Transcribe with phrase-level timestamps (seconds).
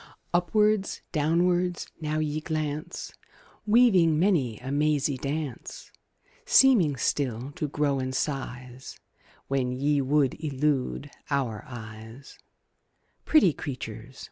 [0.33, 3.13] Upwards, downwards, now ye glance,
[3.67, 5.91] Weaving many a mazy dance;
[6.43, 8.97] Seeming still to grow in size
[9.47, 12.39] When ye would elude our eyes
[13.25, 14.19] Pretty creatures!